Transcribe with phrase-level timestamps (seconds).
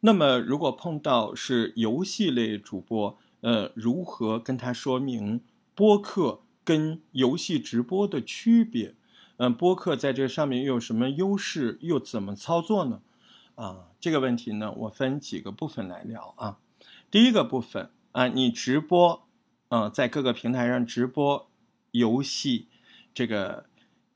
[0.00, 5.42] 那么如果碰到是游戏类主播，呃，如何跟他说明
[5.74, 8.94] 播客跟游戏直播的区别？
[9.36, 11.78] 嗯，播客在这上面又有什么优势？
[11.82, 13.00] 又怎么操作呢？
[13.54, 16.58] 啊，这个问题呢，我分几个部分来聊啊。
[17.10, 19.26] 第一个部分啊，你直播，
[19.68, 21.50] 嗯，在各个平台上直播
[21.90, 22.68] 游戏
[23.12, 23.66] 这个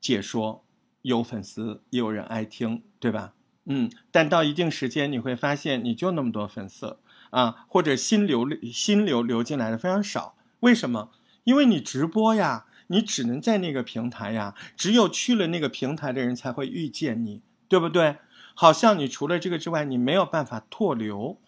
[0.00, 0.64] 解说，
[1.02, 3.34] 有粉丝，也有人爱听，对吧？
[3.64, 6.98] 嗯，但到一定时间，你会发现你就那么多粉丝
[7.30, 10.36] 啊，或者新流新流流进来的非常少。
[10.60, 11.10] 为什么？
[11.44, 12.66] 因为你直播呀。
[12.88, 18.16] 你只能在那个平台呀，只有去了那个平台的人才会遇见你，对不对？
[18.54, 21.38] 好像你除了这个之外，你没有办法拓流，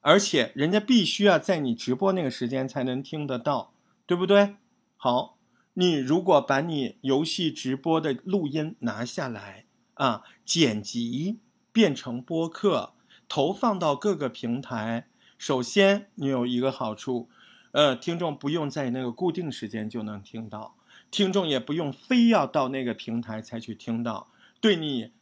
[0.00, 3.72] 而且人家必须要在你直播那个时间才能听得到，
[4.06, 4.56] 对不对？
[4.96, 5.38] 好，
[5.74, 11.38] 你如果把你游戏直播的录音拿下来啊，剪辑
[11.72, 12.92] 变成播客，
[13.28, 15.08] 投放到各个平台，
[15.38, 17.28] 首先你有一个好处。
[17.72, 20.76] 呃，听众不用在那个固定时间就能听到，
[21.10, 24.28] 听众也不用非要到那个平台才去听到，
[24.60, 25.12] 对你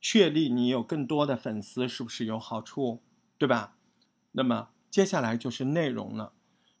[0.00, 3.02] 确立你有更多的粉丝是不是有好处，
[3.36, 3.74] 对吧？
[4.30, 6.32] 那么接下来就是内容了，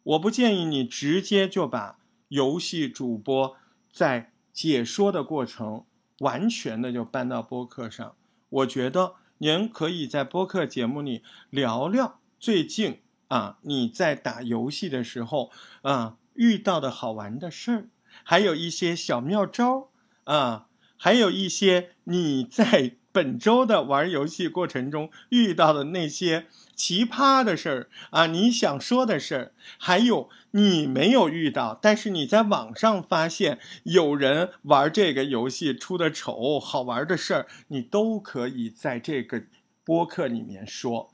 [0.04, 3.56] 我不建议你直接就把游戏主播
[3.92, 5.84] 在解说的过程
[6.20, 8.14] 完全的就搬到播客上，
[8.48, 13.00] 我觉得您可以在播客节目里聊聊最近。
[13.28, 15.50] 啊，你在打游戏的时候
[15.82, 17.88] 啊，遇到的好玩的事儿，
[18.22, 19.90] 还有一些小妙招
[20.22, 39.44] 啊，还有一些你在本周的玩游戏过程中遇到的那些奇葩的事儿啊，你想说的事儿，还有你没有遇到，但是你在网上发现有人玩这个游戏出的丑好玩的事儿，你都可以在这个
[39.82, 41.08] 播客里面说，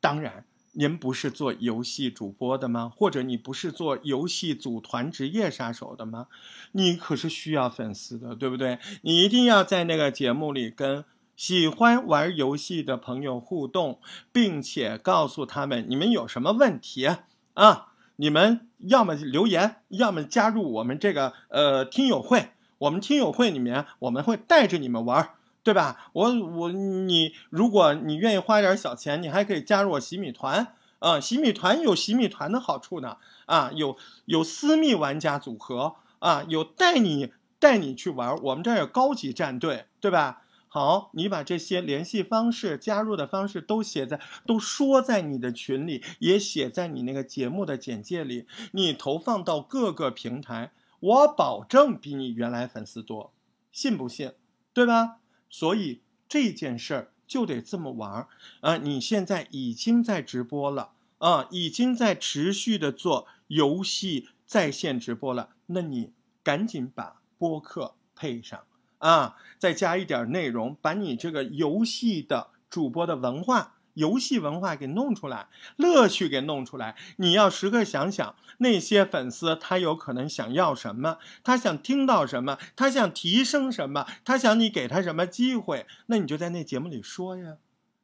[0.00, 0.44] 当然。
[0.74, 2.92] 您不是做游戏主播的吗？
[2.94, 6.28] 或者你不是做游戏组团职业杀手的吗？
[6.70, 8.78] 你可是需要粉丝的，对不对？
[9.02, 11.04] 你一定要在那个节目里跟
[11.40, 13.98] 喜欢玩游戏的朋友互动，
[14.30, 17.08] 并且告诉他们你们有什么问题
[17.54, 17.86] 啊？
[18.16, 22.50] 你们要么留言，要么加入我们这个呃听友会。
[22.76, 25.30] 我们听友会里面，我们会带着你们玩。
[25.62, 26.10] 对吧？
[26.12, 31.18] 我我你，如果你愿意花点小钱，你还可以加入我洗米团啊！
[31.18, 33.96] 洗米团有洗米团的好处呢啊，有
[34.26, 40.42] 有私密玩家组合啊，有带你带你去玩，我们这儿有高级战队，对吧？
[40.72, 50.70] 好，你把这些联系方式、加入的方式都写在，都说在你的群里，也写在你那个节目的简介里，你投放到各个平台，
[51.00, 53.32] 我保证比你原来粉丝多，
[53.72, 54.32] 信不信？
[54.72, 55.18] 对吧？
[55.48, 58.28] 所以这件事儿就得这么玩儿
[58.60, 58.76] 啊！
[58.76, 66.12] 你现在已经在直播了啊，已经在持续的做游戏在线直播了，那你
[66.44, 68.62] 赶紧把播客配上
[69.00, 73.74] 啊，再加一点内容，把你这个游戏的主播的文化。
[73.94, 76.94] 游戏文化给弄出来，乐趣给弄出来。
[77.16, 87.56] 你要时刻想想那些粉丝，他有可能想要什么，他想听到什么，他想提升什么，他想你给他什么机会，那你就在那节目里说呀，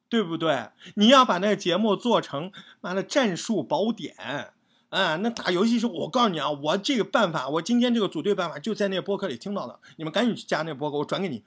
[0.09, 0.71] 对不对？
[0.95, 4.53] 你要把那个节目做成妈的战术宝典
[4.89, 5.17] 啊！
[5.17, 11.43] 那打游戏时候，我告诉你啊，我这个办法，我今天这个组队办法就在那个播客里听到的，你们赶紧去加那个播客，我转给你，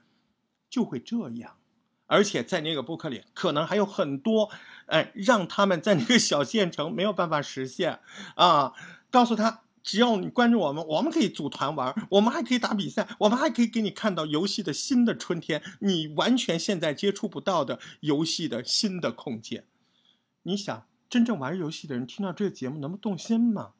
[0.69, 1.57] 就会这样。
[2.05, 4.49] 而且在那个播客里，可能还有很多，
[4.87, 7.99] 哎，让他们在那个小县城没有办法实现
[8.35, 8.73] 啊！
[9.09, 19.65] 告诉他，只要你关注我们，我们可以组团玩，我们还可以打比赛，我们还可以给你看到游戏的新的春天，你完全现在接触不到的游戏的新的空间。
[20.43, 23.71] 你想，真正玩游戏的人听到这个节目能不动心吗？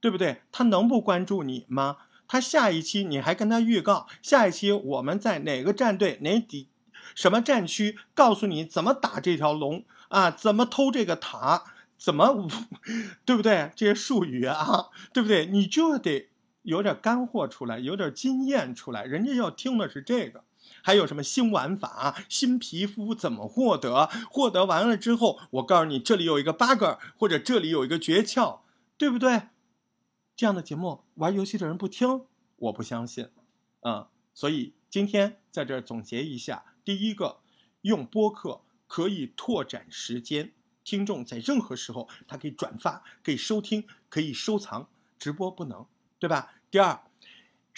[0.00, 0.42] 对不对？
[0.52, 1.96] 他能不关注你吗？
[2.28, 6.68] 他下一期你还跟他预告，下一期我们在哪个战队哪底？
[7.16, 7.98] 什么战区？
[8.14, 10.30] 告诉你怎么打这条龙啊？
[10.30, 11.64] 怎么偷这个塔？
[11.98, 12.48] 怎么，
[13.26, 13.72] 对不对？
[13.74, 15.46] 这些术语啊，对不对？
[15.46, 16.28] 你就得
[16.62, 19.04] 有点干货出来，有点经验出来。
[19.04, 20.44] 人家要听的是这个。
[20.88, 24.08] 还有什么新玩法、新皮肤怎么获得？
[24.30, 26.82] 获得完了之后，我告诉你，这里有一个 bug，
[27.18, 28.60] 或者这里有一个诀窍，
[28.96, 29.48] 对不对？
[30.34, 32.22] 这样的节目，玩游戏的人不听，
[32.56, 33.28] 我不相信。
[33.80, 36.64] 啊，所以今天在这儿总结一下。
[36.86, 37.40] 第一个，
[37.82, 40.54] 用播客可以拓展时间，
[40.84, 44.88] 听众在任何时候他可以转发、可以收听、可以收藏，
[45.18, 45.84] 直播不能，
[46.18, 46.54] 对吧？
[46.70, 46.98] 第二，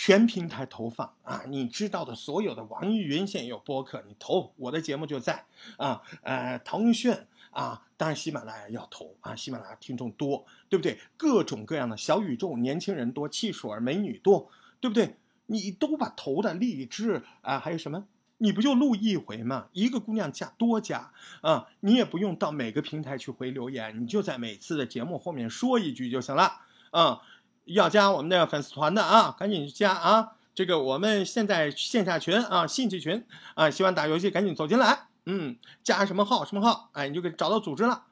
[0.02, 5.44] 全平台投放啊，你知道的所有的网易云现有播客，你投我的节目就在
[5.76, 7.14] 啊，呃，腾讯
[7.50, 10.99] 啊，当然喜马拉雅要投啊，喜马拉雅听众多，对不对？
[11.19, 14.50] 各种各样的小宇宙，年轻人多，汽水美女多，
[14.81, 15.17] 对不对？
[15.44, 18.06] 你都把投的励志啊，还有什么？
[18.38, 19.69] 你不就录一回吗？
[19.75, 21.12] 一个姑娘加多加
[21.43, 27.20] 啊，你也不用到每个平台去回留言，你就在每次的节目后面说一句就行了啊。
[27.65, 30.33] 要加我们的粉丝团的啊，赶紧去加啊！
[30.55, 33.25] 这个我们现在线下群啊，兴趣群
[33.55, 35.07] 啊，喜欢打游戏赶紧走进来。
[35.27, 38.05] 嗯，加什么号什么号，哎，你就给找到组织了。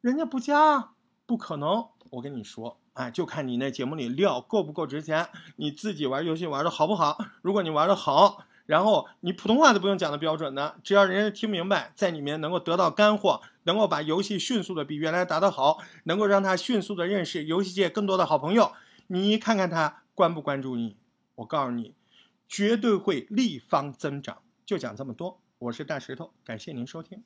[0.00, 0.90] 人家不加，
[1.26, 1.86] 不可能。
[2.10, 7.18] 我跟你说，哎，就看你那节目里料够不够值钱，你自己玩游戏玩的好不好。
[7.42, 8.44] 如果你玩的好。
[8.66, 18.72] 然后你普通话都不用讲的标准的，只要人家听明白，在里面能够得到干货，能够把游戏迅速的比原来打得好，能够让他迅速的认识游戏界更多的好朋友，
[19.06, 20.96] 你看看他关不关注你？
[21.36, 21.94] 我告诉你，
[22.48, 24.42] 绝对会立方增长。
[24.66, 27.22] 就讲这么多，我是大石头，感谢您收听。